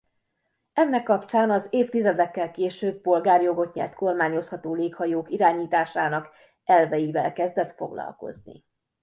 Ennek 0.73 1.03
kapcsán 1.03 1.51
az 1.51 1.67
évtizedekkel 1.69 2.51
később 2.51 3.01
polgárjogot 3.01 3.73
nyert 3.73 3.93
kormányozható 3.93 4.73
léghajók 4.73 5.29
irányításának 5.31 6.29
elveivel 6.63 7.33
kezdett 7.33 7.71
foglalkozni. 7.71 8.65